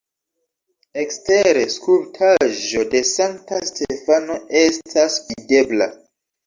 Ekstere 1.03 1.65
skulptaĵo 1.75 2.87
de 2.95 3.05
Sankta 3.13 3.63
Stefano 3.71 4.43
estas 4.67 5.25
videbla. 5.31 5.95